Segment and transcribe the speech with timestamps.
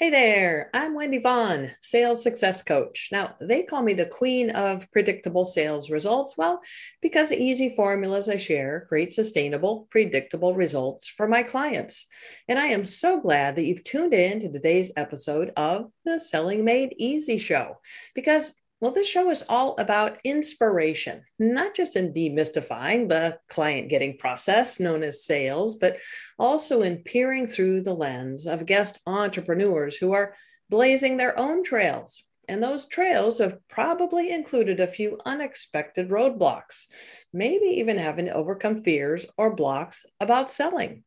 [0.00, 3.10] Hey there, I'm Wendy Vaughn, sales success coach.
[3.12, 6.38] Now, they call me the queen of predictable sales results.
[6.38, 6.62] Well,
[7.02, 12.06] because the easy formulas I share create sustainable, predictable results for my clients.
[12.48, 16.64] And I am so glad that you've tuned in to today's episode of the Selling
[16.64, 17.76] Made Easy show
[18.14, 24.16] because well, this show is all about inspiration, not just in demystifying the client getting
[24.16, 25.98] process known as sales, but
[26.38, 30.34] also in peering through the lens of guest entrepreneurs who are
[30.70, 32.24] blazing their own trails.
[32.48, 36.86] And those trails have probably included a few unexpected roadblocks,
[37.32, 41.04] maybe even having to overcome fears or blocks about selling.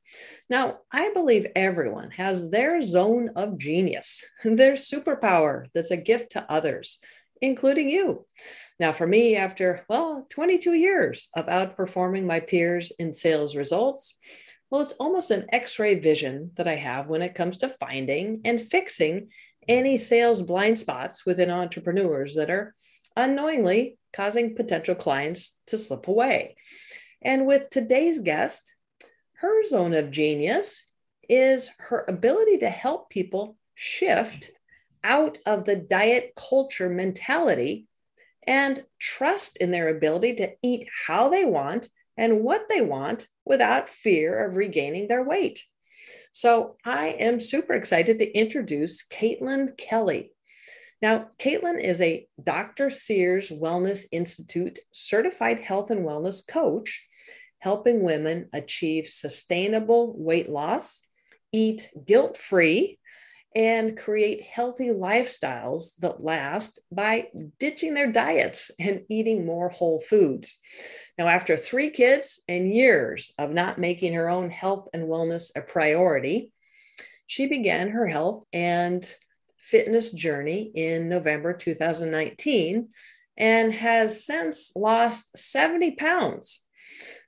[0.50, 6.50] Now, I believe everyone has their zone of genius, their superpower that's a gift to
[6.50, 7.00] others
[7.44, 8.26] including you.
[8.80, 14.18] Now, for me, after, well, 22 years of outperforming my peers in sales results,
[14.72, 18.42] well, it's almost an x ray vision that I have when it comes to finding
[18.46, 19.28] and fixing
[19.68, 22.74] any sales blind spots within entrepreneurs that are
[23.18, 26.56] unknowingly causing potential clients to slip away.
[27.22, 28.72] And with today's guest,
[29.34, 30.90] her zone of genius
[31.28, 34.50] is her ability to help people shift
[35.04, 37.88] out of the diet culture mentality
[38.46, 43.90] and trust in their ability to eat how they want and what they want without
[43.90, 45.64] fear of regaining their weight.
[46.32, 50.32] So I am super excited to introduce Caitlin Kelley.
[51.02, 52.90] Now, Caitlin is a Dr.
[52.90, 57.06] Sears Wellness Institute certified health and wellness coach,
[57.60, 61.02] helping women achieve sustainable weight loss,
[61.52, 63.00] eat guilt free,
[63.56, 67.28] and create healthy lifestyles that last by
[67.60, 70.60] ditching their diets and eating more whole foods.
[71.18, 75.62] Now, after three kids and years of not making her own health and wellness a
[75.62, 76.52] priority,
[77.28, 79.08] she began her health and
[79.58, 82.90] fitness journey in November 2019
[83.38, 86.64] and has since lost 70 pounds.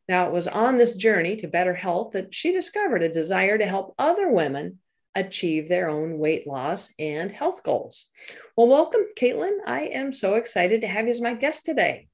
[0.08, 3.66] Now, it was on this journey to better health that she discovered a desire to
[3.66, 4.80] help other women
[5.16, 8.08] achieve their own weight loss and health goals.
[8.56, 9.58] Well, welcome, Caitlin.
[9.66, 12.08] I am so excited to have you as my guest today.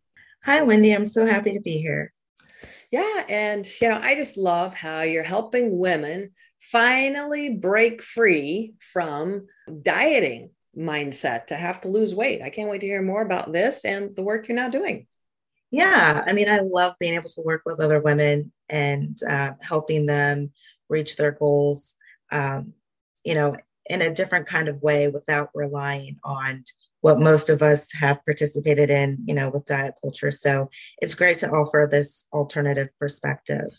[0.43, 0.91] Hi, Wendy.
[0.91, 2.11] I'm so happy to be here.
[2.91, 3.23] Yeah.
[3.29, 9.47] And, you know, I just love how you're helping women finally break free from
[9.81, 12.41] dieting mindset to have to lose weight.
[12.41, 15.07] I can't wait to hear more about this and the work you're now doing.
[15.71, 16.23] Yeah.
[16.25, 20.51] I mean, I love being able to work with other women and uh, helping them
[20.89, 21.95] reach their goals.
[22.31, 22.73] Um,
[23.23, 23.55] you know,
[23.87, 26.63] in a different kind of way without relying on
[27.01, 30.31] what most of us have participated in, you know, with diet culture.
[30.31, 30.69] So
[31.01, 33.69] it's great to offer this alternative perspective.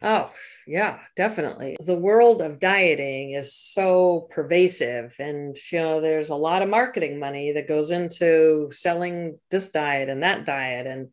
[0.00, 0.30] Oh,
[0.66, 1.76] yeah, definitely.
[1.84, 7.18] The world of dieting is so pervasive, and you know, there's a lot of marketing
[7.18, 11.08] money that goes into selling this diet and that diet, and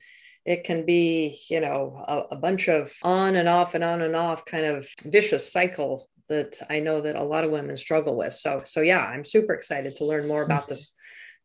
[0.46, 4.16] it can be, you know, a, a bunch of on and off and on and
[4.16, 8.34] off kind of vicious cycle that I know that a lot of women struggle with.
[8.34, 10.94] So, so yeah, I'm super excited to learn more about this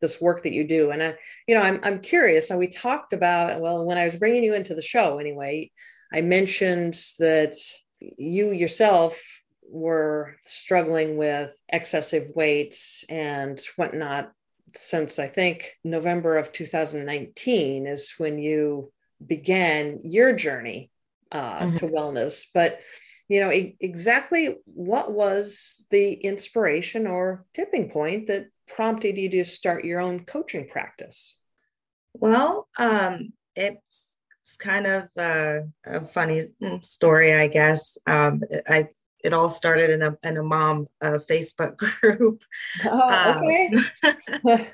[0.01, 0.89] this work that you do.
[0.89, 1.13] And I,
[1.47, 2.47] you know, I'm I'm curious.
[2.47, 5.71] So we talked about well, when I was bringing you into the show, anyway,
[6.11, 7.55] I mentioned that
[7.99, 9.21] you yourself
[9.69, 12.77] were struggling with excessive weight
[13.07, 14.31] and whatnot
[14.75, 18.91] since I think November of 2019 is when you
[19.25, 20.91] began your journey
[21.31, 21.75] uh, mm-hmm.
[21.75, 22.45] to wellness.
[22.53, 22.81] But
[23.31, 29.45] you know e- exactly what was the inspiration or tipping point that prompted you to
[29.45, 31.37] start your own coaching practice?
[32.13, 36.41] Well um, it's, it's kind of uh, a funny
[36.81, 37.97] story i guess.
[38.05, 38.89] Um, i
[39.23, 42.43] it all started in a in a mom uh, facebook group.
[42.85, 43.69] Oh okay.
[44.43, 44.67] Um,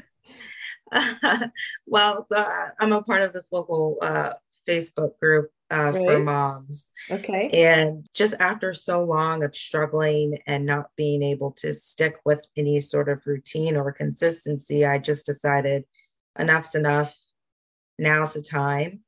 [1.85, 2.47] well so
[2.79, 4.33] i'm a part of this local uh,
[4.67, 6.05] facebook group uh, right.
[6.05, 6.89] for moms.
[7.11, 7.49] Okay.
[7.53, 12.79] And just after so long of struggling and not being able to stick with any
[12.81, 15.83] sort of routine or consistency, I just decided
[16.39, 17.17] enough's enough.
[17.99, 19.01] Now's the time.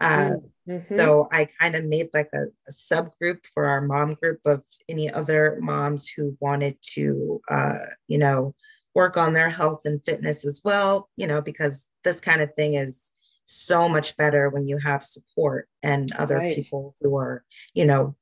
[0.00, 0.34] Uh,
[0.68, 0.96] mm-hmm.
[0.96, 5.10] So I kind of made like a, a, subgroup for our mom group of any
[5.10, 8.54] other moms who wanted to, uh, you know,
[8.94, 12.74] work on their health and fitness as well, you know, because this kind of thing
[12.74, 13.12] is
[13.46, 16.54] so much better when you have support and other right.
[16.54, 17.44] people who are,
[17.74, 18.14] you know,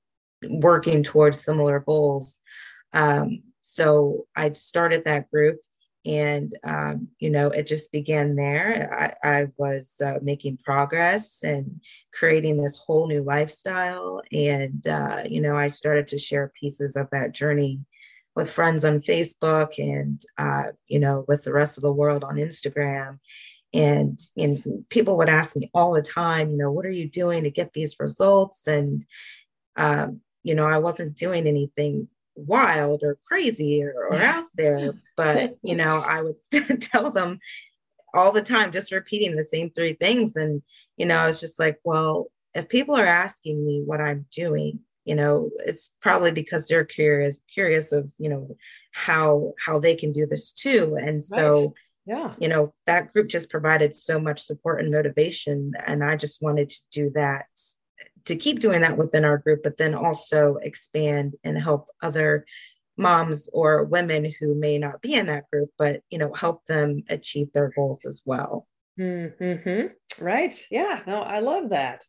[0.48, 2.40] working towards similar goals.
[2.92, 5.58] Um, so I started that group
[6.06, 8.92] and um, you know it just began there
[9.24, 11.80] i, I was uh, making progress and
[12.12, 17.08] creating this whole new lifestyle and uh, you know i started to share pieces of
[17.12, 17.80] that journey
[18.34, 22.36] with friends on Facebook and, uh, you know, with the rest of the world on
[22.36, 23.18] Instagram.
[23.74, 27.44] And, and people would ask me all the time, you know, what are you doing
[27.44, 28.66] to get these results?
[28.66, 29.04] And,
[29.76, 35.56] um, you know, I wasn't doing anything wild or crazy or, or out there, but,
[35.62, 36.36] you know, I would
[36.80, 37.38] tell them
[38.14, 40.36] all the time, just repeating the same three things.
[40.36, 40.62] And,
[40.96, 44.78] you know, I was just like, well, if people are asking me what I'm doing,
[45.04, 48.56] you know it's probably because they're curious curious of you know
[48.92, 51.72] how how they can do this too and so right.
[52.06, 52.34] Yeah.
[52.38, 56.68] You know that group just provided so much support and motivation and i just wanted
[56.68, 57.46] to do that
[58.26, 62.44] to keep doing that within our group but then also expand and help other
[62.96, 67.02] moms or women who may not be in that group but you know help them
[67.08, 68.66] achieve their goals as well.
[68.98, 70.24] Mm-hmm.
[70.24, 70.66] right.
[70.70, 71.00] Yeah.
[71.06, 72.04] No i love that.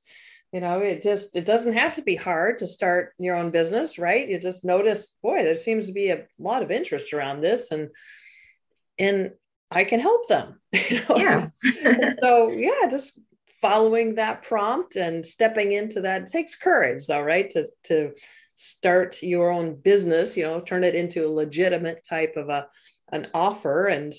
[0.52, 3.98] You know it just it doesn't have to be hard to start your own business
[3.98, 4.28] right?
[4.28, 7.90] You just notice boy there seems to be a lot of interest around this and
[9.00, 9.32] and
[9.72, 10.60] i can help them
[10.90, 11.16] you know?
[11.18, 11.50] yeah
[12.22, 13.20] so yeah just
[13.62, 18.12] following that prompt and stepping into that takes courage though right to to
[18.56, 22.68] start your own business you know turn it into a legitimate type of a
[23.12, 24.14] an offer and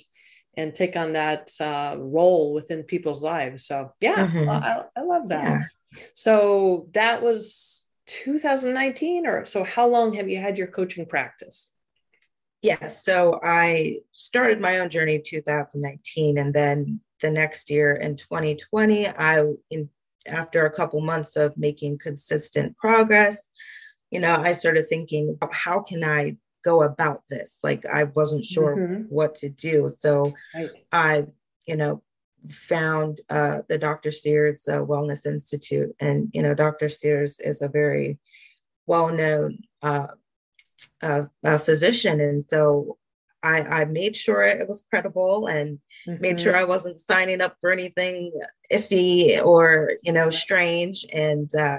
[0.59, 4.49] and take on that uh, role within people's lives so yeah mm-hmm.
[4.49, 5.63] I, I, love that yeah.
[6.15, 11.73] So that was 2019, or so how long have you had your coaching practice?
[12.63, 13.05] Yes.
[13.05, 19.09] So I started my own journey in 2019, and then the next year in 2020,
[19.09, 19.89] I, in,
[20.27, 23.49] after a couple months of making consistent progress,
[24.11, 27.61] you know, I started thinking, how can I go about this?
[27.63, 29.03] Like I wasn't sure mm-hmm.
[29.03, 29.89] what to do.
[29.89, 30.71] So right.
[30.93, 31.27] I,
[31.67, 32.03] you know,
[32.51, 34.11] found uh, the Dr.
[34.11, 35.95] Sears uh, Wellness Institute.
[36.01, 36.89] And, you know, Dr.
[36.89, 38.19] Sears is a very
[38.87, 40.09] well known uh,
[41.03, 42.21] uh, physician.
[42.21, 42.99] And so
[43.43, 46.21] I, I, made sure it was credible and mm-hmm.
[46.21, 48.33] made sure I wasn't signing up for anything
[48.73, 51.07] iffy or, you know, strange.
[51.13, 51.79] And uh,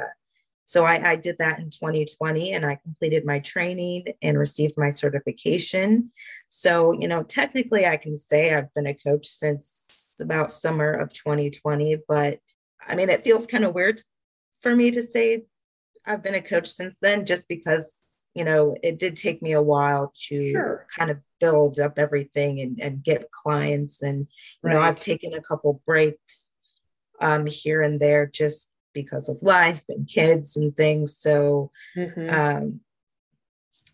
[0.65, 4.89] so I, I did that in 2020 and I completed my training and received my
[4.89, 6.11] certification.
[6.49, 11.13] So, you know, technically I can say I've been a coach since about summer of
[11.13, 11.97] 2020.
[12.07, 12.39] But
[12.87, 14.01] I mean, it feels kind of weird
[14.61, 15.45] for me to say
[16.05, 18.03] I've been a coach since then, just because,
[18.37, 20.85] you know, it did take me a while to sure.
[20.95, 24.03] kind of build up everything and, and get clients.
[24.03, 24.27] And,
[24.63, 24.73] you right.
[24.73, 26.51] know, I've taken a couple breaks
[27.19, 31.17] um, here and there just because of life and kids and things.
[31.17, 32.29] So, mm-hmm.
[32.29, 32.81] um,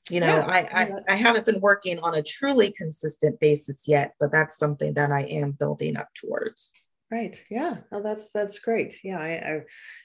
[0.10, 0.46] you know yeah.
[0.46, 4.96] I, I i haven't been working on a truly consistent basis yet but that's something
[4.96, 6.74] that i am building up towards
[7.10, 9.62] right yeah oh that's that's great yeah I, I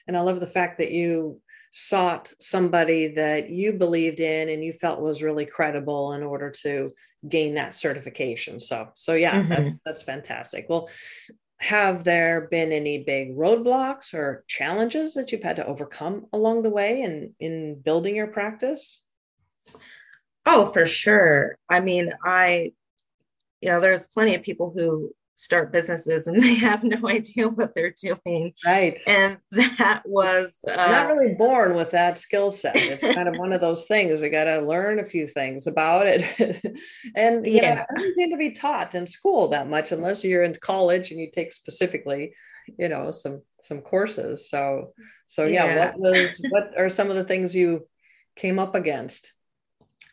[0.07, 4.73] and i love the fact that you sought somebody that you believed in and you
[4.73, 6.91] felt was really credible in order to
[7.27, 9.49] gain that certification so so yeah mm-hmm.
[9.49, 10.89] that's that's fantastic well
[11.57, 16.69] have there been any big roadblocks or challenges that you've had to overcome along the
[16.69, 19.01] way in in building your practice
[20.45, 21.57] Oh, for sure.
[21.69, 22.73] I mean, I,
[23.61, 27.73] you know, there's plenty of people who start businesses and they have no idea what
[27.73, 28.53] they're doing.
[28.65, 28.99] Right.
[29.07, 32.75] And that was uh, not really born with that skill set.
[32.75, 34.21] It's kind of one of those things.
[34.21, 36.61] You got to learn a few things about it.
[37.15, 40.43] and yeah, know, it doesn't seem to be taught in school that much unless you're
[40.43, 42.33] in college and you take specifically,
[42.77, 44.49] you know, some some courses.
[44.49, 44.93] So
[45.27, 45.85] so yeah, yeah.
[45.85, 47.87] what was what are some of the things you
[48.35, 49.31] came up against?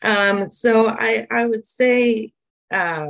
[0.03, 2.31] Um, so I, I would say,
[2.71, 3.09] uh,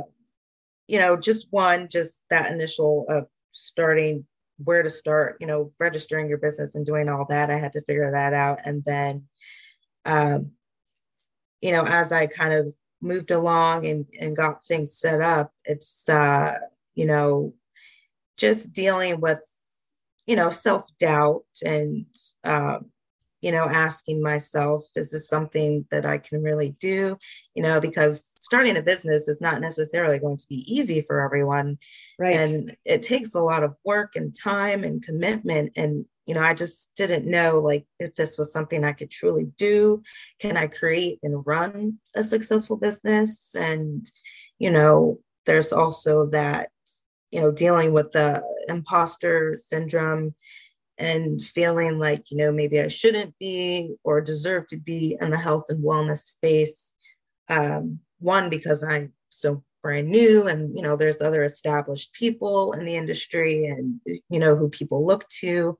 [0.87, 4.25] you know, just one, just that initial of starting
[4.63, 7.51] where to start, you know, registering your business and doing all that.
[7.51, 8.59] I had to figure that out.
[8.65, 9.25] And then,
[10.05, 10.51] um,
[11.61, 16.07] you know, as I kind of moved along and, and got things set up, it's,
[16.09, 16.57] uh,
[16.95, 17.53] you know,
[18.37, 19.41] just dealing with,
[20.25, 22.05] you know, self doubt and,
[22.43, 22.91] um,
[23.41, 27.17] you know, asking myself, is this something that I can really do?
[27.53, 31.77] You know, because starting a business is not necessarily going to be easy for everyone.
[32.17, 32.35] Right.
[32.35, 35.73] And it takes a lot of work and time and commitment.
[35.75, 39.51] And, you know, I just didn't know like if this was something I could truly
[39.57, 40.01] do.
[40.39, 43.53] Can I create and run a successful business?
[43.55, 44.09] And,
[44.57, 46.69] you know, there's also that,
[47.31, 50.33] you know, dealing with the imposter syndrome
[50.97, 55.37] and feeling like, you know, maybe I shouldn't be or deserve to be in the
[55.37, 56.93] health and wellness space.
[57.49, 62.85] Um, one, because I'm so brand new and, you know, there's other established people in
[62.85, 65.77] the industry and, you know, who people look to.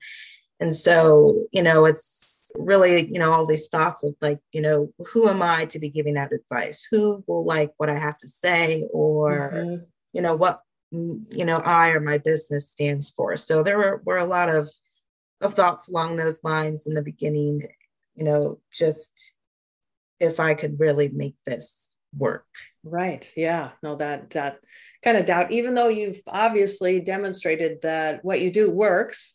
[0.60, 4.90] And so, you know, it's, really, you know, all these thoughts of like, you know,
[5.00, 6.88] who am I to be giving that advice?
[6.90, 9.84] Who will like what I have to say or, mm-hmm.
[10.14, 13.36] you know, what, you know, I or my business stands for.
[13.36, 14.72] So there were, were a lot of,
[15.42, 17.68] of thoughts along those lines in the beginning,
[18.16, 19.34] you know, just
[20.20, 22.46] if I could really make this work.
[22.84, 23.32] Right.
[23.36, 23.72] Yeah.
[23.84, 24.60] No, that that
[25.04, 29.34] kind of doubt, even though you've obviously demonstrated that what you do works.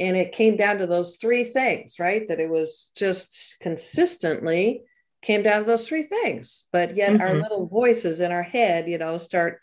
[0.00, 2.26] And it came down to those three things, right?
[2.26, 4.84] That it was just consistently
[5.20, 6.64] came down to those three things.
[6.72, 7.20] But yet mm-hmm.
[7.20, 9.60] our little voices in our head, you know, start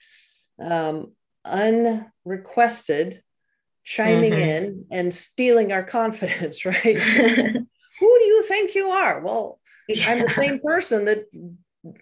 [0.63, 3.23] um, unrequested
[3.89, 4.41] chiming mm-hmm.
[4.41, 6.97] in and stealing our confidence, right?
[7.99, 9.19] Who do you think you are?
[9.19, 10.11] Well, yeah.
[10.11, 11.25] I'm the same person that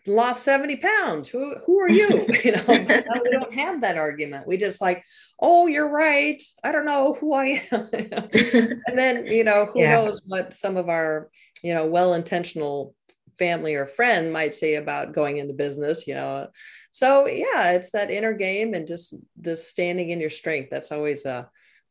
[0.07, 2.07] lost 70 pounds who who are you
[2.43, 5.03] you know we don't have that argument we just like
[5.39, 9.91] oh you're right i don't know who i am and then you know who yeah.
[9.91, 11.29] knows what some of our
[11.61, 12.95] you know well-intentional
[13.37, 16.47] family or friend might say about going into business you know
[16.91, 21.23] so yeah it's that inner game and just the standing in your strength that's always
[21.27, 21.47] a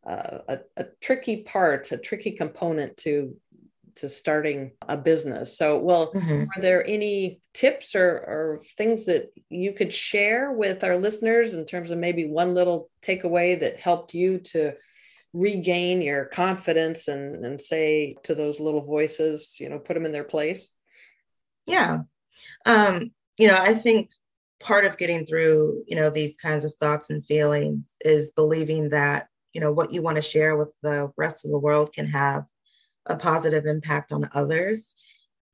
[0.06, 3.36] a, a tricky part a tricky component to
[3.96, 5.56] to starting a business.
[5.56, 6.44] So, well, mm-hmm.
[6.54, 11.64] are there any tips or, or things that you could share with our listeners in
[11.64, 14.74] terms of maybe one little takeaway that helped you to
[15.32, 20.12] regain your confidence and, and say to those little voices, you know, put them in
[20.12, 20.70] their place?
[21.66, 22.00] Yeah.
[22.66, 24.10] Um, you know, I think
[24.60, 29.28] part of getting through, you know, these kinds of thoughts and feelings is believing that,
[29.56, 32.44] you know, what you want to share with the rest of the world can have
[33.06, 34.94] a positive impact on others.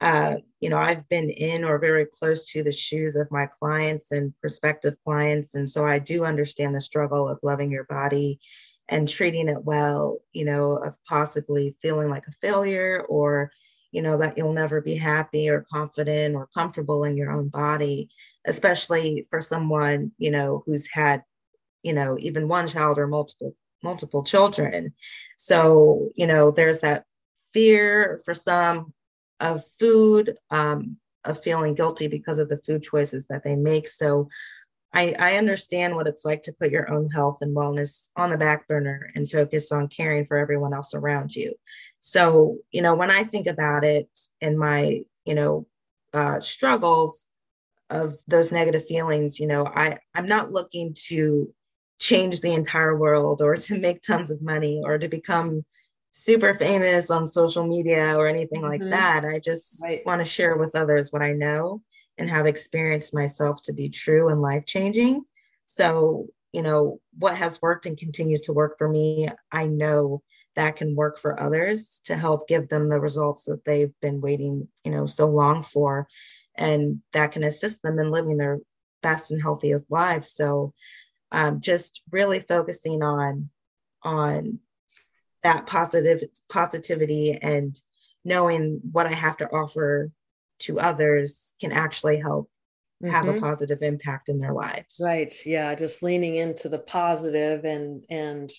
[0.01, 4.11] Uh, you know, I've been in or very close to the shoes of my clients
[4.11, 5.55] and prospective clients.
[5.55, 8.41] And so I do understand the struggle of loving your body
[8.89, 13.53] and treating it well, you know, of possibly feeling like a failure or,
[13.93, 18.11] you know, that you'll never be happy or confident or comfortable in your own body,
[18.49, 21.23] especially for someone, you know, who's had,
[21.85, 24.95] you know, even one child or multiple multiple children.
[25.37, 27.05] So, you know, there's that
[27.53, 28.93] fear for some
[29.41, 33.89] of food, um, of feeling guilty because of the food choices that they make.
[33.89, 34.29] So
[34.95, 38.37] I, I understand what it's like to put your own health and wellness on the
[38.37, 41.55] back burner and focus on caring for everyone else around you.
[42.01, 44.09] So, you know, when I think about it
[44.41, 45.67] and my, you know,
[46.13, 47.27] uh, struggles
[47.89, 51.55] of those negative feelings, you know, I, I'm not looking to
[52.03, 55.65] change the entire world or to make tons of money or to become
[56.11, 58.83] super famous on social media or anything mm-hmm.
[58.83, 59.25] like that.
[59.25, 60.03] I just right.
[60.05, 61.81] want to share with others what I know
[62.19, 65.23] and have experienced myself to be true and life changing.
[65.65, 70.23] So, you know, what has worked and continues to work for me, I know
[70.57, 74.67] that can work for others to help give them the results that they've been waiting,
[74.85, 76.09] you know, so long for.
[76.57, 78.59] And that can assist them in living their
[79.03, 80.33] best and healthiest lives.
[80.33, 80.75] So,
[81.33, 83.51] um, just really focusing on
[84.03, 84.59] on
[85.43, 87.81] that positive positivity and
[88.25, 90.11] knowing what I have to offer
[90.61, 92.49] to others can actually help
[93.05, 93.39] have mm-hmm.
[93.39, 95.01] a positive impact in their lives.
[95.03, 95.35] Right.
[95.45, 95.75] Yeah.
[95.75, 98.51] Just leaning into the positive and and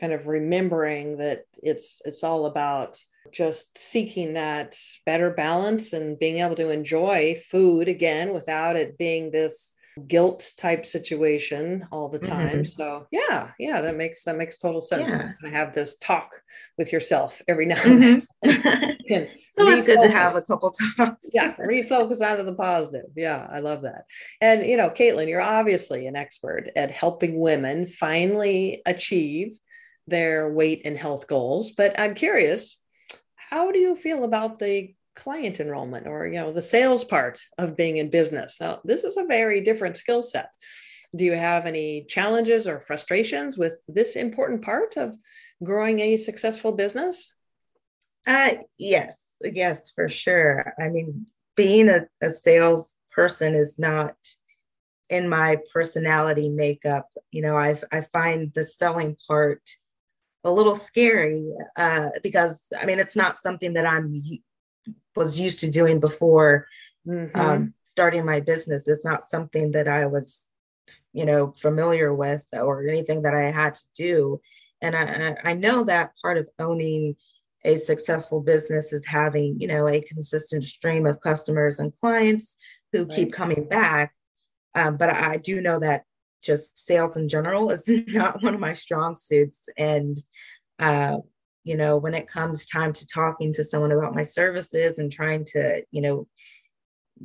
[0.00, 2.98] kind of remembering that it's it's all about
[3.32, 9.30] just seeking that better balance and being able to enjoy food again without it being
[9.30, 9.74] this
[10.06, 12.62] guilt type situation all the time.
[12.62, 12.64] Mm-hmm.
[12.64, 15.08] So yeah, yeah, that makes that makes total sense.
[15.08, 15.30] Yeah.
[15.42, 16.30] to have this talk
[16.76, 18.26] with yourself every now and then.
[19.08, 19.24] Mm-hmm.
[19.24, 21.30] so it's good to have a couple times.
[21.32, 23.06] yeah, refocus onto the positive.
[23.16, 24.04] Yeah, I love that.
[24.42, 29.58] And you know, Caitlin, you're obviously an expert at helping women finally achieve
[30.06, 31.70] their weight and health goals.
[31.70, 32.78] But I'm curious,
[33.34, 37.76] how do you feel about the client enrollment or you know the sales part of
[37.76, 38.56] being in business.
[38.60, 40.54] Now this is a very different skill set.
[41.14, 45.16] Do you have any challenges or frustrations with this important part of
[45.62, 47.34] growing a successful business?
[48.26, 50.72] Uh yes yes for sure.
[50.80, 54.14] I mean being a, a sales person is not
[55.10, 57.08] in my personality makeup.
[57.32, 59.62] You know i i find the selling part
[60.44, 64.14] a little scary uh, because I mean it's not something that I'm
[65.16, 66.66] was used to doing before
[67.06, 67.38] mm-hmm.
[67.38, 68.86] um, starting my business.
[68.88, 70.48] It's not something that I was,
[71.12, 74.40] you know, familiar with or anything that I had to do.
[74.80, 77.16] And I, I know that part of owning
[77.64, 82.56] a successful business is having, you know, a consistent stream of customers and clients
[82.92, 83.14] who right.
[83.14, 84.14] keep coming back.
[84.74, 86.04] Um, but I do know that
[86.42, 89.68] just sales in general is not one of my strong suits.
[89.76, 90.18] And
[90.78, 91.18] uh,
[91.68, 95.44] you know, when it comes time to talking to someone about my services and trying
[95.44, 96.26] to, you know,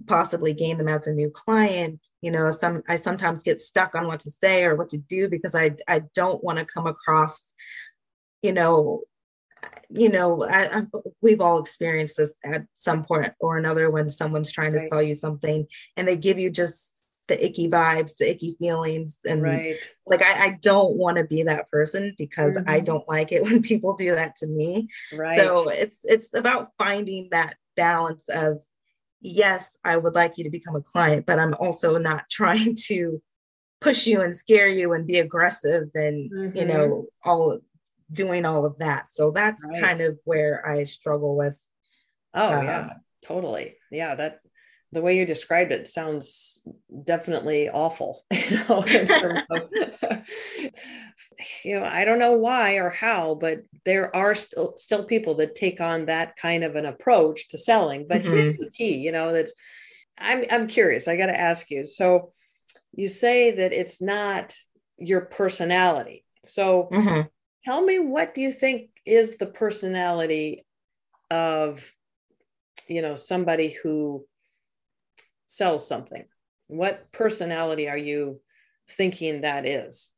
[0.05, 4.05] possibly gain them as a new client, you know, some I sometimes get stuck on
[4.05, 7.53] what to say or what to do because I I don't want to come across,
[8.41, 9.03] you know,
[9.89, 10.83] you know, I, I,
[11.21, 15.15] we've all experienced this at some point or another when someone's trying to sell you
[15.15, 19.19] something and they give you just the icky vibes, the icky feelings.
[19.25, 19.75] And right.
[20.05, 22.69] like, I, I don't want to be that person because mm-hmm.
[22.69, 24.89] I don't like it when people do that to me.
[25.13, 25.37] Right.
[25.37, 28.63] So it's, it's about finding that balance of,
[29.21, 33.21] yes, I would like you to become a client, but I'm also not trying to
[33.81, 36.57] push you and scare you and be aggressive and, mm-hmm.
[36.57, 37.59] you know, all
[38.11, 39.09] doing all of that.
[39.09, 39.81] So that's right.
[39.81, 41.59] kind of where I struggle with.
[42.33, 43.75] Oh, uh, yeah, totally.
[43.91, 44.39] Yeah, that
[44.93, 46.61] the way you described it sounds
[47.03, 48.89] definitely awful you know, of,
[51.63, 55.55] you know i don't know why or how but there are still still people that
[55.55, 58.31] take on that kind of an approach to selling but mm-hmm.
[58.31, 59.55] here's the key you know that's
[60.17, 62.31] i'm i'm curious i got to ask you so
[62.95, 64.55] you say that it's not
[64.97, 67.21] your personality so mm-hmm.
[67.65, 70.65] tell me what do you think is the personality
[71.31, 71.83] of
[72.87, 74.23] you know somebody who
[75.53, 76.25] sell something
[76.67, 78.39] what personality are you
[78.89, 80.11] thinking that is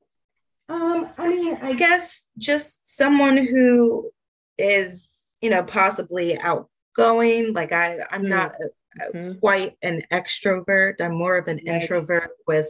[0.69, 4.09] um i mean i guess just someone who
[4.57, 5.11] is
[5.41, 8.29] you know possibly outgoing like i i'm mm-hmm.
[8.29, 9.39] not a, a, mm-hmm.
[9.39, 11.81] quite an extrovert i'm more of an right.
[11.81, 12.67] introvert with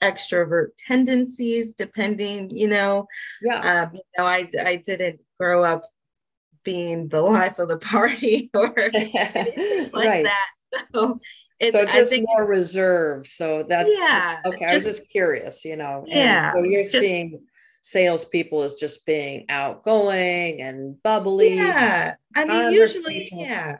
[0.00, 3.06] extrovert tendencies depending you know
[3.42, 5.82] yeah um, you know i i didn't grow up
[6.62, 9.14] being the life of the party or like
[9.94, 10.24] right.
[10.24, 10.48] that
[10.94, 11.20] so
[11.62, 13.26] so just more reserved.
[13.26, 14.40] So that's yeah.
[14.46, 16.04] Okay, just, I was just curious, you know.
[16.06, 16.52] Yeah.
[16.52, 17.40] so you're just, seeing
[17.80, 21.54] salespeople as just being outgoing and bubbly.
[21.56, 22.14] Yeah.
[22.34, 23.78] I mean, usually, yeah.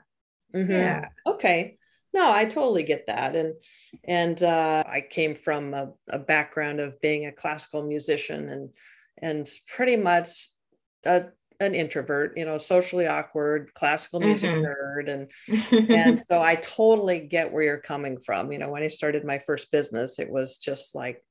[0.55, 0.71] Mm-hmm.
[0.71, 1.09] Yeah.
[1.27, 1.79] Okay.
[2.13, 3.55] No, I totally get that, and
[4.05, 8.69] and uh, I came from a, a background of being a classical musician, and
[9.21, 10.29] and pretty much
[11.05, 11.25] a
[11.65, 14.65] an introvert, you know, socially awkward, classical music mm-hmm.
[14.65, 15.11] nerd.
[15.11, 18.53] And and so I totally get where you're coming from.
[18.53, 21.23] You know, when I started my first business, it was just like,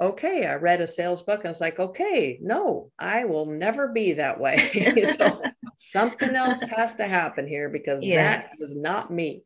[0.00, 4.14] okay, I read a sales book and it's like, okay, no, I will never be
[4.14, 5.14] that way.
[5.18, 5.42] so
[5.76, 8.42] something else has to happen here because yeah.
[8.42, 9.42] that is not me.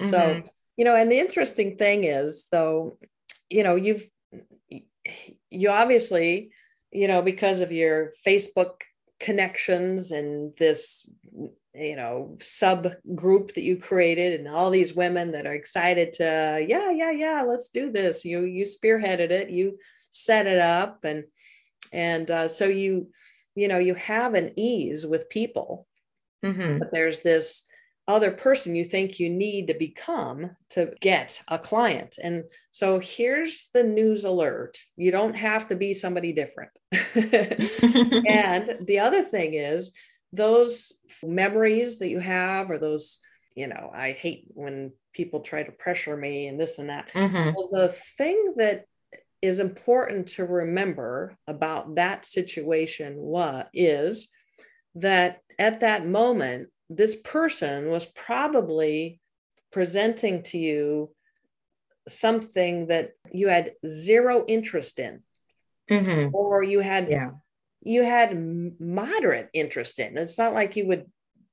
[0.00, 0.10] Mm-hmm.
[0.10, 0.42] So,
[0.76, 2.98] you know, and the interesting thing is though,
[3.48, 4.06] you know, you've
[5.50, 6.50] you obviously,
[6.90, 8.82] you know, because of your Facebook
[9.18, 11.08] connections and this
[11.74, 16.90] you know subgroup that you created and all these women that are excited to yeah
[16.90, 18.24] yeah yeah let's do this.
[18.24, 19.50] You you spearheaded it.
[19.50, 19.78] You
[20.10, 21.24] set it up and
[21.92, 23.10] and uh, so you
[23.54, 25.86] you know you have an ease with people.
[26.44, 26.78] Mm-hmm.
[26.78, 27.65] but there's this
[28.08, 32.18] other person you think you need to become to get a client.
[32.22, 36.70] And so here's the news alert you don't have to be somebody different.
[36.92, 39.92] and the other thing is,
[40.32, 40.92] those
[41.22, 43.20] memories that you have, or those,
[43.54, 47.08] you know, I hate when people try to pressure me and this and that.
[47.12, 47.52] Mm-hmm.
[47.54, 48.84] Well, the thing that
[49.42, 54.28] is important to remember about that situation what is
[54.94, 59.20] that at that moment this person was probably
[59.72, 61.10] presenting to you
[62.08, 65.22] something that you had zero interest in.
[65.90, 66.34] Mm-hmm.
[66.34, 67.30] or you had yeah.
[67.80, 68.36] you had
[68.80, 70.18] moderate interest in.
[70.18, 71.06] It's not like you would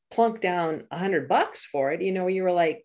[0.09, 2.01] plunk down a hundred bucks for it.
[2.01, 2.83] You know you were like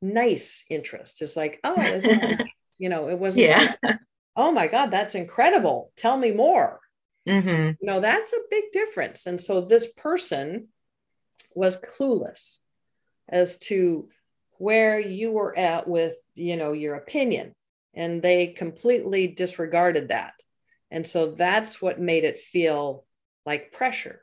[0.00, 1.20] nice interest.
[1.20, 1.74] It's like oh
[2.78, 3.72] you know it wasn't yeah.
[3.82, 3.96] Like,
[4.36, 5.90] oh my god that's incredible.
[5.96, 6.80] Tell me more.
[7.28, 7.72] Mm-hmm.
[7.80, 9.26] you know that's a big difference.
[9.26, 10.68] And so this person
[11.54, 12.58] was clueless
[13.28, 14.08] as to
[14.58, 17.52] where you were at with you know your opinion.
[17.96, 20.34] And they completely disregarded that.
[20.90, 23.04] And so that's what made it feel
[23.46, 24.20] like pressure.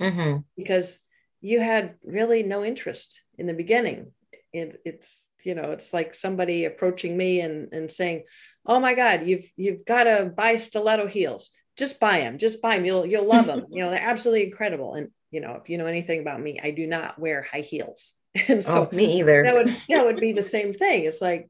[0.00, 0.38] Mm-hmm.
[0.56, 1.00] because
[1.40, 4.12] you had really no interest in the beginning.
[4.52, 8.22] It, it's you know it's like somebody approaching me and, and saying
[8.64, 11.50] oh my god you've you've got to buy stiletto heels.
[11.76, 14.94] Just buy them just buy them you'll you'll love them you know they're absolutely incredible.
[14.94, 18.12] And you know, if you know anything about me, I do not wear high heels.
[18.46, 19.42] And so oh, me either.
[19.42, 21.04] That would that would be the same thing.
[21.06, 21.48] It's like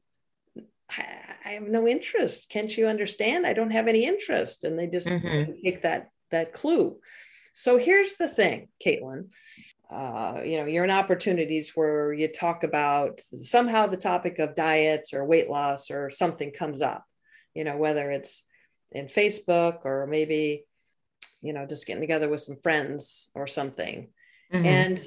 [0.89, 1.05] I,
[1.45, 2.49] I, have no interest.
[2.49, 3.45] Can't you understand?
[3.45, 4.63] I don't have any interest.
[4.63, 5.51] And they just mm-hmm.
[5.63, 6.97] take that that clue.
[7.53, 9.27] So here's the thing, Caitlin.
[9.91, 15.13] Uh, you know, you're in opportunities where you talk about somehow the topic of diets
[15.13, 17.03] or weight loss or something comes up,
[17.53, 18.45] you know, whether it's
[18.91, 20.65] in Facebook or maybe
[21.41, 24.09] you know, just getting together with some friends or something.
[24.53, 24.65] Mm-hmm.
[24.65, 25.01] And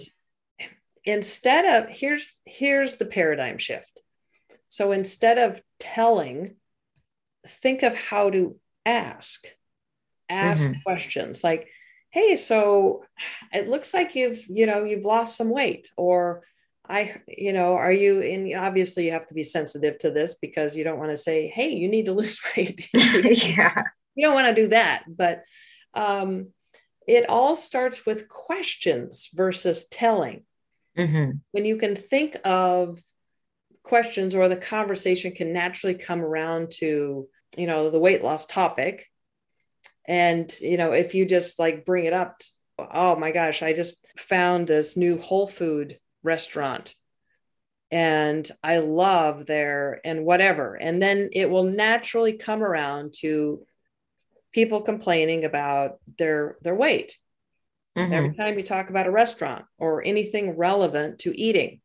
[1.05, 4.01] instead of here's here's the paradigm shift.
[4.69, 6.57] So instead of telling,
[7.47, 9.45] think of how to ask.
[10.29, 10.81] Ask mm-hmm.
[10.87, 11.69] questions like,
[12.11, 13.05] hey, so
[13.53, 16.43] it looks like you've, you know, you've lost some weight or
[16.89, 18.55] I, you know, are you in?
[18.55, 21.71] Obviously, you have to be sensitive to this because you don't want to say, "Hey,
[21.71, 23.83] you need to lose weight." yeah,
[24.15, 25.05] you don't want to do that.
[25.07, 25.45] But
[25.95, 26.49] um,
[27.07, 30.45] it all starts with questions versus telling.
[30.97, 31.33] Mm-hmm.
[31.53, 33.03] When you can think of
[33.83, 39.07] questions, or the conversation can naturally come around to, you know, the weight loss topic,
[40.07, 42.41] and you know, if you just like bring it up,
[42.79, 46.95] oh my gosh, I just found this new whole food restaurant
[47.93, 50.75] and I love there and whatever.
[50.75, 53.67] And then it will naturally come around to
[54.53, 57.19] people complaining about their their weight.
[57.97, 58.13] Mm-hmm.
[58.13, 61.81] Every time you talk about a restaurant or anything relevant to eating,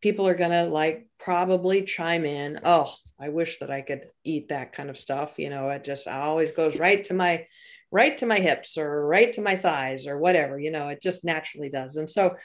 [0.00, 4.48] people are going to like probably chime in, "Oh, I wish that I could eat
[4.48, 7.46] that kind of stuff." You know, it just always goes right to my
[7.90, 11.24] right to my hips or right to my thighs or whatever, you know, it just
[11.24, 11.96] naturally does.
[11.96, 12.36] And so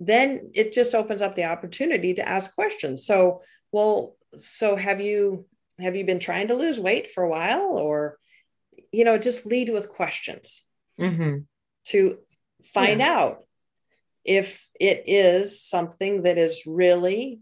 [0.00, 3.06] then it just opens up the opportunity to ask questions.
[3.06, 5.46] So, well, so have you
[5.80, 8.18] have you been trying to lose weight for a while or
[8.94, 10.62] you know, just lead with questions
[11.00, 11.38] mm-hmm.
[11.86, 12.18] to
[12.72, 13.12] find yeah.
[13.12, 13.44] out
[14.24, 17.40] if it is something that is really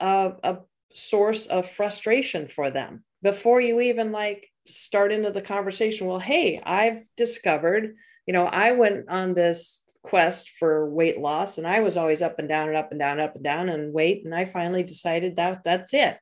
[0.00, 0.58] a, a
[0.94, 6.60] source of frustration for them before you even like start into the conversation well hey
[6.64, 11.96] i've discovered you know i went on this quest for weight loss and i was
[11.96, 14.44] always up and down and up and down up and down and weight and i
[14.44, 16.18] finally decided that that's it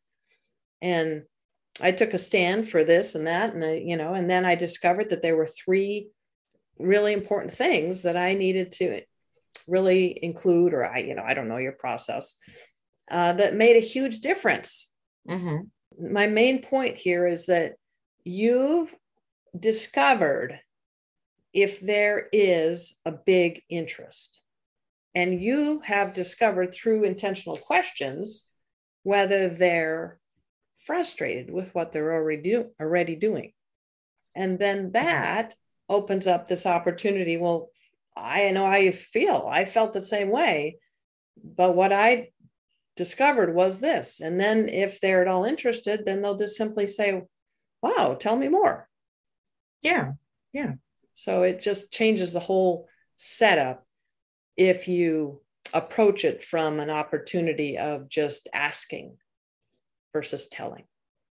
[0.81, 1.23] and
[1.83, 4.55] i took a stand for this and that and I, you know and then i
[4.55, 6.11] discovered that there were three
[6.79, 9.03] really important things that i needed to
[9.69, 12.37] really include or i you know i don't know your process
[13.11, 14.88] uh, that made a huge difference
[15.29, 16.12] mm-hmm.
[16.12, 17.75] my main point here is that
[18.25, 18.95] you've
[19.59, 20.61] discovered
[21.53, 24.40] if there is a big interest.
[25.14, 28.47] And you have discovered through intentional questions
[29.03, 30.19] whether they're
[30.87, 33.53] frustrated with what they're already, do, already doing.
[34.35, 35.55] And then that
[35.88, 37.37] opens up this opportunity.
[37.37, 37.71] Well,
[38.16, 39.49] I know how you feel.
[39.51, 40.79] I felt the same way.
[41.43, 42.31] But what I
[42.97, 44.21] discovered was this.
[44.21, 47.23] And then if they're at all interested, then they'll just simply say,
[47.83, 48.88] wow, tell me more.
[49.83, 50.12] Yeah.
[50.53, 50.75] Yeah.
[51.14, 53.87] So it just changes the whole setup
[54.57, 55.40] if you
[55.73, 59.16] approach it from an opportunity of just asking
[60.12, 60.85] versus telling.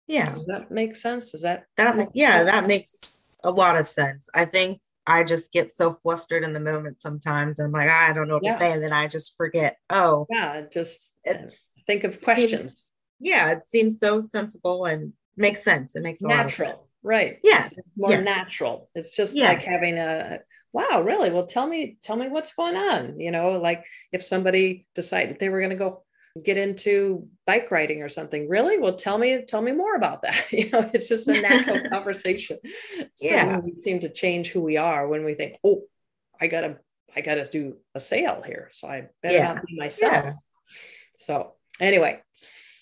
[0.07, 0.33] Yeah.
[0.33, 1.31] Does that make sense?
[1.31, 4.29] Does that that make, yeah, that makes a lot of sense.
[4.35, 7.59] I think I just get so flustered in the moment sometimes.
[7.59, 8.55] And I'm like, I don't know what yeah.
[8.55, 8.73] to say.
[8.73, 10.27] And then I just forget, oh.
[10.31, 12.85] Yeah, just uh, it's, think of questions.
[13.19, 15.97] yeah, it seems so sensible and makes sense.
[15.97, 16.89] It makes a natural.
[17.03, 17.39] Right.
[17.43, 17.67] Yeah.
[17.67, 18.21] It's more yeah.
[18.21, 18.89] natural.
[18.95, 19.49] It's just yeah.
[19.49, 20.41] like having a
[20.73, 21.31] wow, really?
[21.31, 23.21] Well, tell me, tell me what's going on.
[23.21, 26.05] You know, like if somebody decided they were going to go
[26.45, 30.45] get into bike riding or something really well tell me tell me more about that
[30.53, 32.59] you know it's just a natural conversation
[33.21, 35.83] yeah we seem to change who we are when we think oh
[36.41, 36.79] i gotta
[37.15, 39.53] i gotta do a sale here so i better yeah.
[39.53, 40.33] not be myself yeah.
[41.15, 42.21] so anyway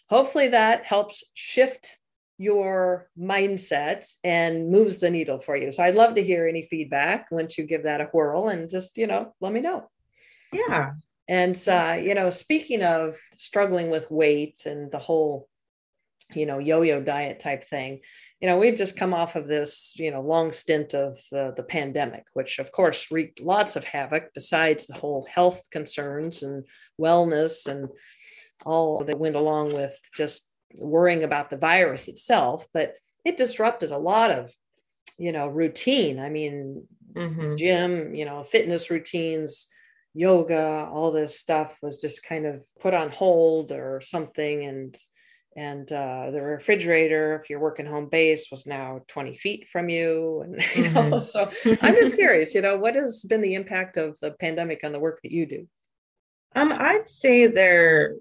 [0.09, 1.99] hopefully that helps shift
[2.41, 5.71] your mindset and moves the needle for you.
[5.71, 8.97] So I'd love to hear any feedback once you give that a whirl and just,
[8.97, 9.91] you know, let me know.
[10.51, 10.93] Yeah.
[11.31, 15.49] And, uh, you know, speaking of struggling with weight and the whole,
[16.35, 18.01] you know, yo yo diet type thing,
[18.41, 21.63] you know, we've just come off of this, you know, long stint of uh, the
[21.63, 26.65] pandemic, which of course wreaked lots of havoc besides the whole health concerns and
[27.01, 27.89] wellness and
[28.67, 33.99] all that went along with just worrying about the virus itself, but it disrupted a
[33.99, 34.51] lot of,
[35.17, 36.19] you know, routine.
[36.19, 37.55] I mean, mm-hmm.
[37.55, 39.69] gym, you know, fitness routines,
[40.15, 44.65] yoga, all this stuff was just kind of put on hold or something.
[44.65, 44.97] And
[45.57, 50.43] and uh, the refrigerator, if you're working home base, was now 20 feet from you.
[50.45, 51.25] And you know, mm-hmm.
[51.25, 51.51] so
[51.83, 55.01] I'm just curious, you know, what has been the impact of the pandemic on the
[55.01, 55.67] work that you do?
[56.55, 58.15] Um, I'd say there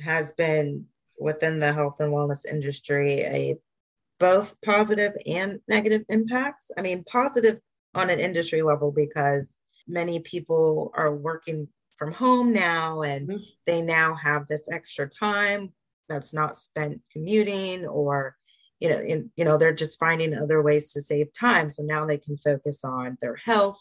[0.00, 0.86] has been
[1.18, 3.58] within the health and wellness industry a
[4.18, 6.70] both positive and negative impacts.
[6.76, 7.58] I mean, positive
[7.94, 13.42] on an industry level because many people are working from home now and mm-hmm.
[13.66, 15.72] they now have this extra time
[16.08, 18.36] that's not spent commuting or
[18.82, 21.68] you know, in, you know, they're just finding other ways to save time.
[21.68, 23.80] So now they can focus on their health,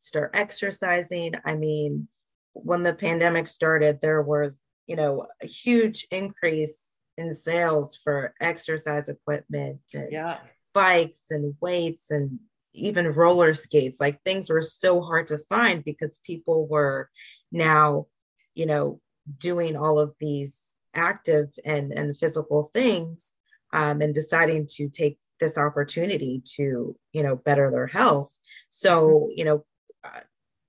[0.00, 1.32] start exercising.
[1.46, 2.08] I mean,
[2.52, 4.52] when the pandemic started, there was,
[4.86, 10.40] you know, a huge increase in sales for exercise equipment and yeah.
[10.74, 12.38] bikes and weights and
[12.74, 14.00] even roller skates.
[14.00, 17.08] Like things were so hard to find because people were
[17.50, 18.06] now,
[18.54, 19.00] you know,
[19.38, 23.34] doing all of these active and, and physical things
[23.72, 28.38] um, and deciding to take this opportunity to you know better their health
[28.70, 29.32] so mm-hmm.
[29.36, 29.64] you know
[30.04, 30.20] uh,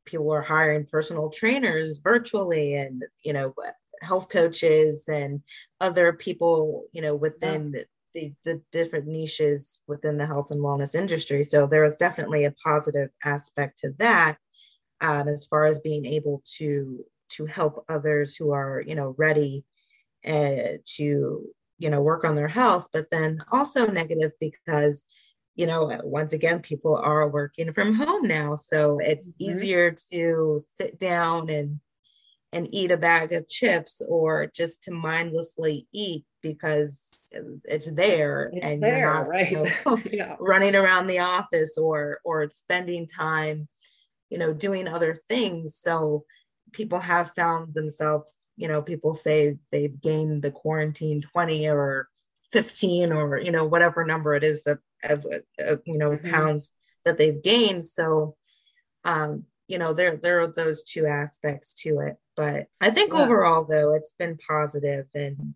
[0.05, 3.53] people are hiring personal trainers virtually and you know
[4.01, 5.41] health coaches and
[5.79, 7.81] other people you know within yeah.
[8.15, 12.55] The, the different niches within the health and wellness industry so there is definitely a
[12.63, 14.37] positive aspect to that
[15.01, 19.63] um, as far as being able to to help others who are you know ready
[20.25, 21.45] uh, to
[21.77, 25.05] you know work on their health but then also negative because
[25.55, 29.51] you know once again people are working from home now so it's mm-hmm.
[29.51, 31.79] easier to sit down and
[32.55, 37.11] and eat a bag of chips or just to mindlessly eat because
[37.65, 39.51] it's there it's and there, you're not right.
[39.51, 40.35] you know, yeah.
[40.39, 43.67] running around the office or or spending time
[44.29, 46.23] you know doing other things so
[46.75, 52.09] people have found themselves, you know, people say they've gained the quarantine 20 or
[52.51, 55.25] 15 or, you know, whatever number it is of, of,
[55.59, 56.29] of you know, mm-hmm.
[56.29, 56.71] pounds
[57.05, 57.83] that they've gained.
[57.83, 58.35] So,
[59.03, 62.15] um, you know, there, there are those two aspects to it.
[62.35, 63.19] But I think yeah.
[63.19, 65.55] overall, though, it's been positive and,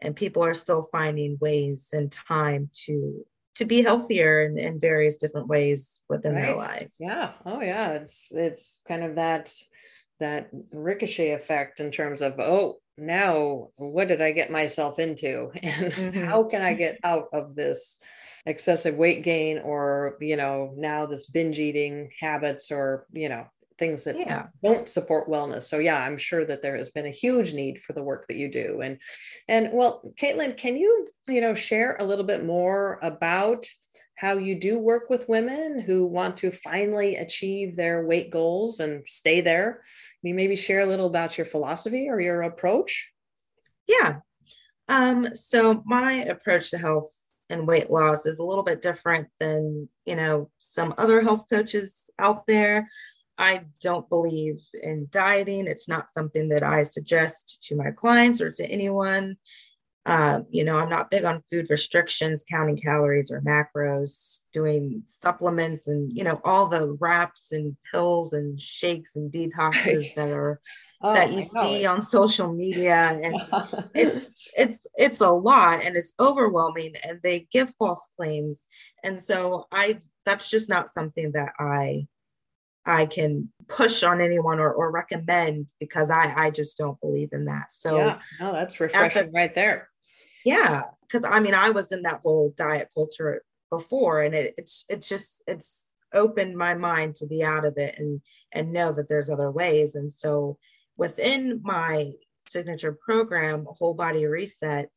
[0.00, 3.24] and people are still finding ways and time to
[3.56, 6.42] to be healthier in, in various different ways within right.
[6.42, 6.92] their lives.
[6.98, 7.32] Yeah.
[7.44, 7.90] Oh yeah.
[7.90, 9.52] It's it's kind of that
[10.20, 15.92] that ricochet effect in terms of oh now what did i get myself into and
[15.92, 16.24] mm-hmm.
[16.24, 17.98] how can i get out of this
[18.46, 23.46] excessive weight gain or you know now this binge eating habits or you know
[23.80, 24.46] things that yeah.
[24.62, 27.92] don't support wellness so yeah i'm sure that there has been a huge need for
[27.94, 28.98] the work that you do and
[29.48, 33.66] and well caitlin can you you know share a little bit more about
[34.20, 39.02] how you do work with women who want to finally achieve their weight goals and
[39.06, 39.80] stay there.
[40.20, 43.08] Can you maybe share a little about your philosophy or your approach?
[43.88, 44.16] Yeah.
[44.90, 47.10] Um, so my approach to health
[47.48, 52.10] and weight loss is a little bit different than you know some other health coaches
[52.18, 52.88] out there.
[53.40, 55.66] I don't believe in dieting.
[55.66, 59.38] It's not something that I suggest to my clients or to anyone.
[60.04, 65.88] Uh, you know, I'm not big on food restrictions, counting calories or macros, doing supplements
[65.88, 70.60] and, you know, all the wraps and pills and shakes and detoxes that are
[71.02, 73.18] oh, that you see on social media.
[73.22, 73.34] And
[73.94, 78.66] it's it's it's a lot and it's overwhelming and they give false claims.
[79.02, 82.06] And so I that's just not something that I
[82.86, 87.44] I can push on anyone or, or recommend because I, I just don't believe in
[87.44, 87.70] that.
[87.70, 89.88] So yeah, no, that's refreshing the, right there.
[90.44, 90.84] Yeah.
[91.12, 95.08] Cause I mean, I was in that whole diet culture before and it, it's, it's
[95.08, 98.20] just, it's opened my mind to be out of it and,
[98.52, 99.94] and know that there's other ways.
[99.94, 100.58] And so
[100.96, 102.12] within my
[102.48, 104.90] signature program, whole body reset,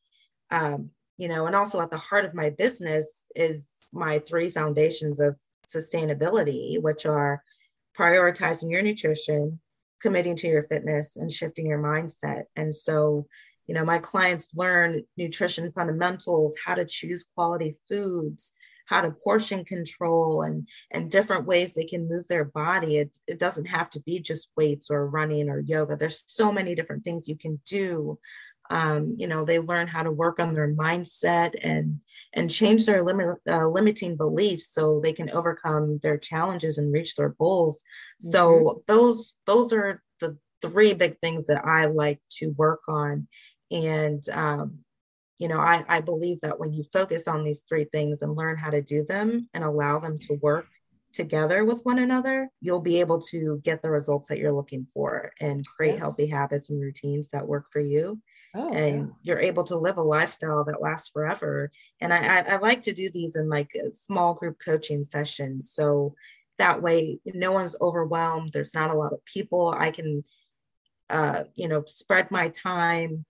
[0.50, 5.20] um, you know, and also at the heart of my business is my three foundations
[5.20, 5.36] of
[5.68, 7.44] sustainability, which are
[7.98, 9.60] prioritizing your nutrition,
[10.02, 12.44] committing to your fitness, and shifting your mindset.
[12.56, 13.28] And so,
[13.68, 18.54] you know, my clients learn nutrition fundamentals, how to choose quality foods,
[18.86, 23.40] how to portion control and and different ways they can move their body it, it
[23.40, 27.28] doesn't have to be just weights or running or yoga there's so many different things
[27.28, 28.18] you can do
[28.74, 32.02] um, you know they learn how to work on their mindset and
[32.34, 37.16] and change their limit uh, limiting beliefs so they can overcome their challenges and reach
[37.16, 37.84] their goals
[38.24, 38.32] mm-hmm.
[38.32, 43.28] so those those are the three big things that i like to work on
[43.72, 44.80] and um,
[45.38, 48.58] you know I, I believe that when you focus on these three things and learn
[48.58, 50.66] how to do them and allow them to work
[51.14, 55.32] together with one another, you'll be able to get the results that you're looking for
[55.40, 56.00] and create yes.
[56.00, 58.20] healthy habits and routines that work for you.
[58.56, 59.14] Oh, and yeah.
[59.24, 61.72] you're able to live a lifestyle that lasts forever.
[62.00, 65.72] And I, I, I like to do these in like small group coaching sessions.
[65.72, 66.14] So
[66.60, 68.54] that way, no one's overwhelmed.
[68.54, 69.74] There's not a lot of people.
[69.76, 70.24] I can,
[71.10, 73.26] uh, you know, spread my time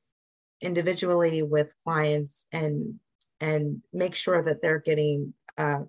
[0.61, 2.99] individually with clients and
[3.39, 5.81] and make sure that they're getting uh,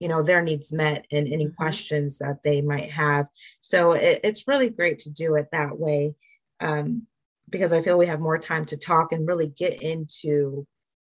[0.00, 1.54] you know their needs met and any mm-hmm.
[1.54, 3.26] questions that they might have
[3.60, 6.14] so it, it's really great to do it that way
[6.60, 7.06] um,
[7.50, 10.66] because i feel we have more time to talk and really get into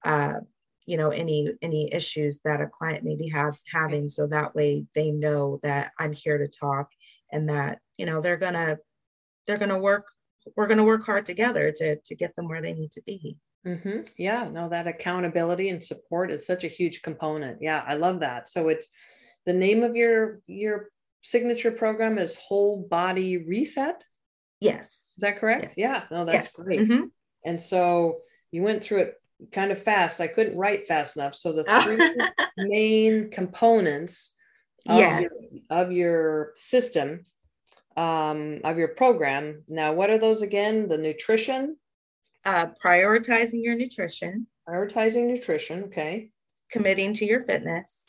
[0.06, 0.36] uh,
[0.86, 4.86] you know any any issues that a client may be have having so that way
[4.96, 6.90] they know that i'm here to talk
[7.32, 8.78] and that you know they're gonna
[9.46, 10.06] they're gonna work
[10.56, 13.38] we're gonna work hard together to to get them where they need to be.
[13.68, 14.02] Mm-hmm.
[14.18, 17.58] yeah no that accountability and support is such a huge component.
[17.62, 18.48] Yeah i love that.
[18.48, 18.90] So it's
[19.46, 20.90] the name of your your
[21.24, 24.04] signature program is whole body reset?
[24.62, 26.04] Yes is that correct yes.
[26.12, 26.52] yeah no that's yes.
[26.54, 27.04] great mm-hmm.
[27.46, 28.20] and so
[28.52, 29.20] you went through it
[29.52, 30.22] kind of fast.
[30.22, 31.36] I couldn't write fast enough.
[31.36, 34.36] So the three main components
[34.88, 35.30] of, yes.
[35.52, 37.26] your, of your system,
[37.96, 39.64] um, of your program.
[39.68, 40.88] Now, what are those again?
[40.88, 41.78] The nutrition?
[42.46, 44.48] Uh, prioritizing your nutrition.
[44.68, 45.86] Prioritizing nutrition.
[45.86, 46.32] Okay.
[46.72, 48.08] Committing to your fitness.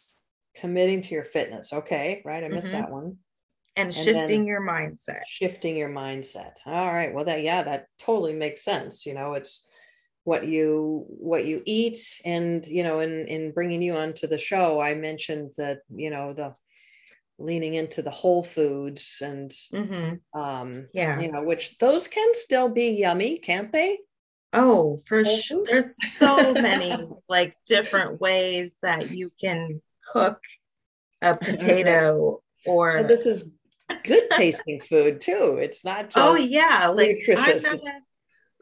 [0.56, 1.72] Committing to your fitness.
[1.72, 2.22] Okay.
[2.24, 2.44] Right.
[2.44, 2.80] I missed mm-hmm.
[2.80, 3.16] that one.
[3.76, 5.20] And, and shifting your mindset.
[5.30, 6.52] Shifting your mindset.
[6.66, 7.14] All right.
[7.14, 9.06] Well, that, yeah, that totally makes sense.
[9.06, 9.66] You know, it's,
[10.24, 14.80] what you what you eat and you know in in bringing you onto the show
[14.80, 16.54] i mentioned that you know the
[17.38, 20.38] leaning into the whole foods and mm-hmm.
[20.38, 23.98] um yeah you know which those can still be yummy can't they
[24.52, 26.92] oh for sure there's so many
[27.28, 29.80] like different ways that you can
[30.12, 30.40] cook
[31.22, 33.50] a potato or so this is
[34.04, 37.66] good tasting food too it's not oh, just oh yeah like nutritious.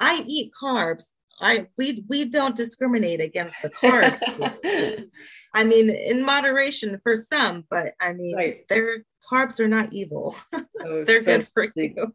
[0.01, 4.21] I eat carbs I we we don't discriminate against the carbs.
[5.55, 8.69] I mean, in moderation for some, but I mean, right.
[8.69, 10.37] their carbs are not evil.
[10.53, 12.15] So, They're so good for the, you.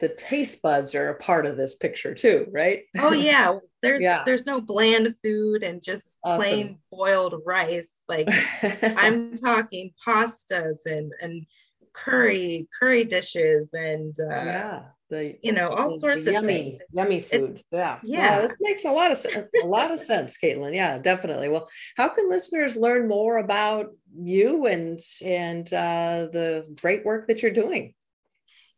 [0.00, 2.84] The taste buds are a part of this picture too, right?
[2.98, 4.22] Oh yeah, there's yeah.
[4.24, 6.38] there's no bland food and just awesome.
[6.38, 7.94] plain boiled rice.
[8.08, 8.28] Like
[8.62, 11.46] I'm talking pastas and and
[11.94, 16.78] curry curry dishes and uh, yeah the you know all the, sorts the of yummy
[16.78, 16.80] things.
[16.92, 18.00] yummy foods yeah.
[18.02, 18.40] Yeah.
[18.40, 21.50] this makes a lot of sense a lot of sense caitlin yeah definitely.
[21.50, 27.42] Well how can listeners learn more about you and and uh, the great work that
[27.42, 27.94] you're doing?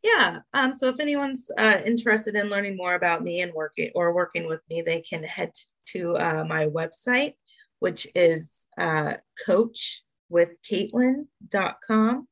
[0.03, 4.13] Yeah um, so if anyone's uh, interested in learning more about me and working or
[4.13, 5.53] working with me they can head
[5.87, 7.35] to uh, my website
[7.79, 9.15] which is uh,
[9.47, 12.29] coachwithcaitlin.com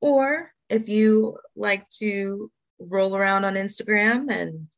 [0.00, 4.68] or if you like to roll around on Instagram and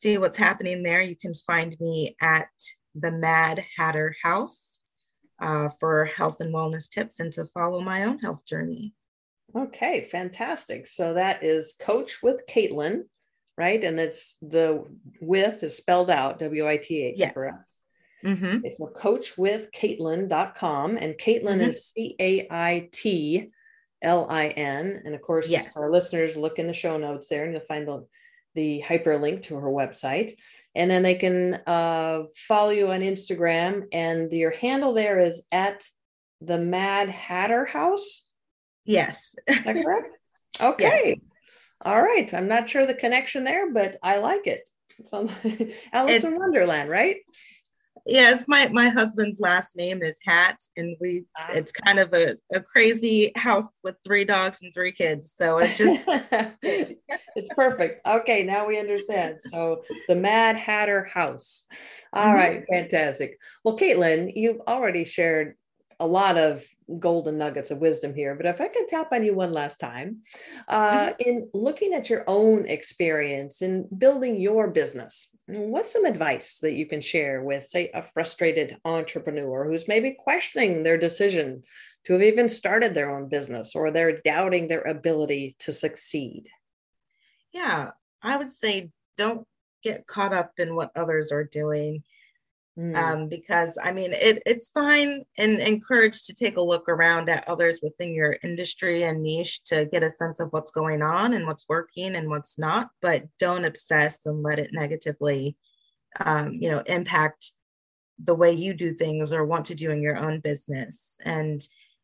[0.00, 2.48] see what's happening there, you can find me at
[2.94, 4.78] the Mad Hatter House
[5.40, 8.94] uh, for health and wellness tips and to follow my own health journey.
[9.54, 10.86] Okay, fantastic.
[10.86, 13.02] So that is Coach with Caitlin,
[13.58, 13.82] right?
[13.84, 14.84] And that's the
[15.20, 17.16] with is spelled out W I T H.
[17.18, 17.34] Yes.
[17.34, 17.58] Correct.
[18.24, 18.58] Mm-hmm.
[18.58, 21.60] Okay, so coachwithcaitlin.com and Caitlin mm-hmm.
[21.60, 23.51] is C A I T
[24.02, 25.02] L I N.
[25.04, 25.76] And of course, yes.
[25.76, 28.06] our listeners look in the show notes there and you'll find the,
[28.54, 30.36] the hyperlink to her website.
[30.74, 33.84] And then they can uh, follow you on Instagram.
[33.92, 35.84] And your handle there is at
[36.40, 38.24] the Mad Hatter House.
[38.84, 39.36] Yes.
[39.46, 40.16] Is that correct?
[40.60, 41.16] Okay.
[41.16, 41.18] Yes.
[41.82, 42.32] All right.
[42.34, 44.68] I'm not sure the connection there, but I like it.
[44.98, 45.30] It's on
[45.92, 47.16] Alice it's, in Wonderland, right?
[48.04, 51.50] Yeah, it's my my husband's last name is Hat, and we ah.
[51.52, 55.32] it's kind of a, a crazy house with three dogs and three kids.
[55.36, 56.08] So it just
[56.62, 58.04] it's perfect.
[58.06, 59.38] Okay, now we understand.
[59.40, 61.64] So the Mad Hatter House.
[62.12, 62.34] All mm-hmm.
[62.34, 63.38] right, fantastic.
[63.64, 65.54] Well, Caitlin, you've already shared
[66.00, 66.64] a lot of
[66.98, 70.18] golden nuggets of wisdom here, but if I can tap on you one last time,
[70.68, 71.12] uh, mm-hmm.
[71.18, 76.86] in looking at your own experience in building your business, what's some advice that you
[76.86, 81.62] can share with, say, a frustrated entrepreneur who's maybe questioning their decision
[82.04, 86.48] to have even started their own business or they're doubting their ability to succeed?
[87.52, 87.90] Yeah,
[88.22, 89.46] I would say don't
[89.82, 92.02] get caught up in what others are doing
[92.78, 92.96] Mm.
[92.96, 97.46] Um, because I mean, it, it's fine and encouraged to take a look around at
[97.46, 101.46] others within your industry and niche to get a sense of what's going on and
[101.46, 105.54] what's working and what's not, but don't obsess and let it negatively,
[106.24, 107.52] um, you know, impact
[108.24, 111.18] the way you do things or want to do in your own business.
[111.26, 111.60] And,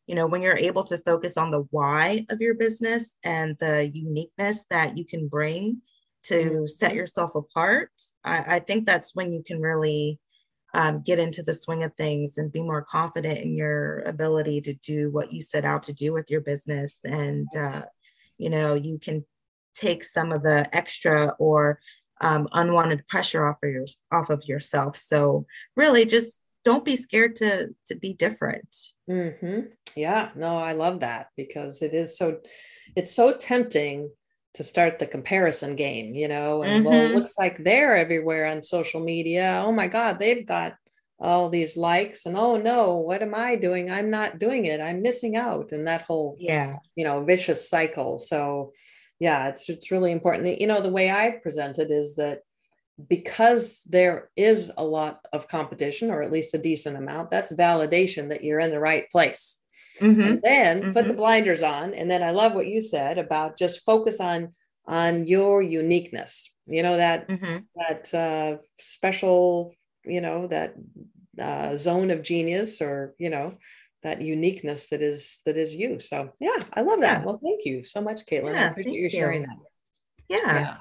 [0.07, 3.90] you know, when you're able to focus on the why of your business and the
[3.94, 5.81] uniqueness that you can bring
[6.24, 6.68] to mm.
[6.68, 7.90] set yourself apart,
[8.23, 10.19] I, I think that's when you can really
[10.75, 14.75] um, get into the swing of things and be more confident in your ability to
[14.75, 17.00] do what you set out to do with your business.
[17.04, 17.83] And uh,
[18.38, 19.25] you know you can
[19.75, 21.81] take some of the extra or
[22.21, 24.96] um, unwanted pressure off of your off of yourself.
[24.96, 25.46] So
[25.77, 28.75] really just don't be scared to to be different.
[29.08, 29.60] Mm-hmm.
[29.96, 30.31] yeah.
[30.35, 32.38] No i love that because it is so
[32.96, 34.10] it's so tempting
[34.59, 36.92] to start the comparison game, you know, and mm-hmm.
[36.92, 39.63] well, it looks like they're everywhere on social media.
[39.65, 40.75] Oh my God, they've got
[41.21, 43.88] all these likes and oh no what am i doing?
[43.88, 44.81] I'm not doing it.
[44.81, 45.71] I'm missing out.
[45.71, 46.77] And that whole yeah.
[46.96, 48.19] you know vicious cycle.
[48.19, 48.73] So
[49.21, 50.61] yeah it's it's really important.
[50.61, 52.40] You know the way i present it is that
[53.09, 58.31] because there is a lot of competition or at least a decent amount that's validation
[58.31, 59.58] that you're in the right place
[60.01, 60.21] mm-hmm.
[60.21, 60.92] and then mm-hmm.
[60.92, 61.19] put the mm-hmm.
[61.19, 64.53] blinders on and then i love what you said about just focus on
[64.87, 67.59] on your uniqueness you know that mm-hmm.
[67.77, 69.75] that uh, special
[70.05, 70.75] you know that
[71.40, 73.57] uh, zone of genius or you know
[74.03, 77.25] that uniqueness that is that is you so yeah i love that yeah.
[77.25, 79.57] well thank you so much caitlin yeah, i appreciate you sharing that
[80.29, 80.38] yeah.
[80.38, 80.77] yeah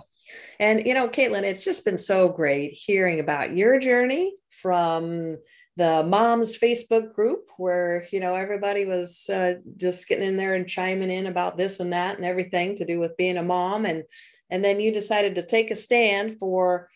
[0.59, 5.37] and you know caitlin it's just been so great hearing about your journey from
[5.77, 10.67] the moms facebook group where you know everybody was uh, just getting in there and
[10.67, 14.03] chiming in about this and that and everything to do with being a mom and
[14.49, 16.89] and then you decided to take a stand for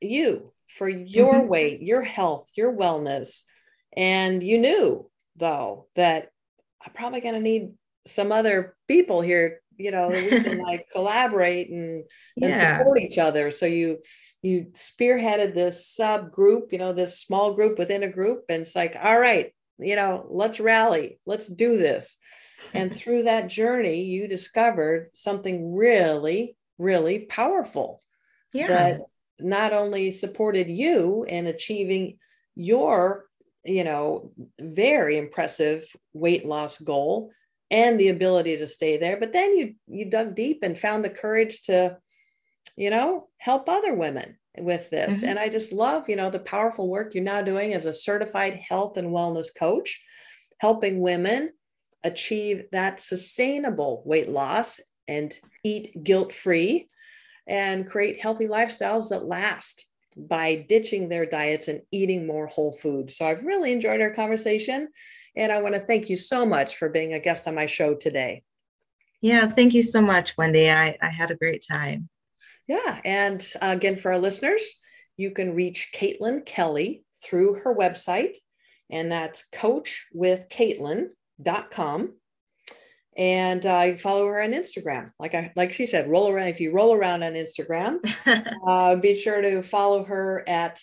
[0.00, 1.48] you for your mm-hmm.
[1.48, 3.42] weight, your health, your wellness.
[3.96, 6.30] And you knew, though, that
[6.84, 7.72] I'm probably going to need
[8.06, 12.04] some other people here you know we can like collaborate and,
[12.40, 12.78] and yeah.
[12.78, 13.98] support each other so you
[14.42, 18.96] you spearheaded this subgroup you know this small group within a group and it's like
[19.02, 22.18] all right you know let's rally let's do this
[22.74, 28.00] and through that journey you discovered something really really powerful
[28.52, 28.66] yeah.
[28.66, 29.00] that
[29.38, 32.18] not only supported you in achieving
[32.54, 33.26] your
[33.64, 37.30] you know very impressive weight loss goal
[37.70, 41.10] and the ability to stay there but then you you dug deep and found the
[41.10, 41.96] courage to
[42.76, 45.30] you know help other women with this mm-hmm.
[45.30, 48.54] and i just love you know the powerful work you're now doing as a certified
[48.68, 50.00] health and wellness coach
[50.58, 51.50] helping women
[52.04, 56.88] achieve that sustainable weight loss and eat guilt free
[57.46, 59.86] and create healthy lifestyles that last
[60.28, 63.10] by ditching their diets and eating more whole food.
[63.10, 64.88] So I've really enjoyed our conversation.
[65.36, 67.94] And I want to thank you so much for being a guest on my show
[67.94, 68.42] today.
[69.20, 70.70] Yeah, thank you so much, Wendy.
[70.70, 72.08] I, I had a great time.
[72.66, 73.00] Yeah.
[73.04, 74.62] And uh, again, for our listeners,
[75.16, 78.36] you can reach Caitlin Kelley through her website,
[78.90, 82.14] and that's coachwithcaitlin.com
[83.20, 85.10] and uh, follow her on Instagram.
[85.20, 86.48] Like I like she said, roll around.
[86.48, 87.98] If you roll around on Instagram,
[88.66, 90.80] uh, be sure to follow her at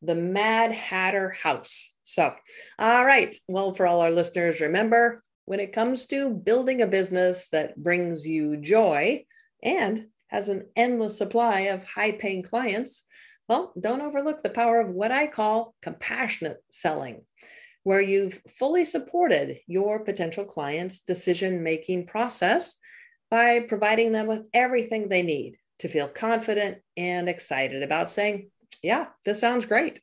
[0.00, 1.92] the Mad Hatter House.
[2.04, 2.32] So,
[2.78, 3.36] all right.
[3.48, 8.24] Well, for all our listeners, remember when it comes to building a business that brings
[8.24, 9.24] you joy
[9.60, 13.04] and has an endless supply of high paying clients,
[13.48, 17.22] well, don't overlook the power of what I call compassionate selling
[17.82, 22.76] where you've fully supported your potential client's decision making process
[23.30, 28.50] by providing them with everything they need to feel confident and excited about saying,
[28.82, 30.00] Yeah, this sounds great.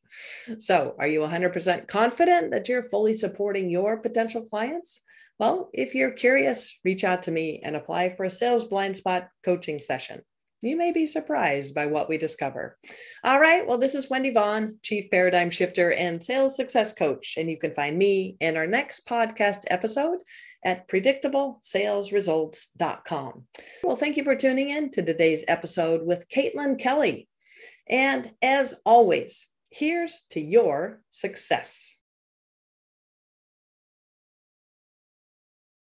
[0.60, 5.02] So, are you 100% confident that you're fully supporting your potential clients?
[5.40, 9.30] Well, if you're curious, reach out to me and apply for a sales blind spot
[9.44, 10.22] coaching session
[10.62, 12.78] you may be surprised by what we discover.
[13.24, 13.66] All right.
[13.68, 17.36] Well, this is Wendy Vaughn, Chief Paradigm Shifter and Sales Success Coach.
[17.38, 20.20] And you can find me in our next podcast episode
[20.66, 23.44] at predictablesalesresults.com.
[23.84, 27.28] Well, thank you for tuning in to today's episode with Caitlin Kelley.
[27.88, 31.97] And as always, here's to your success.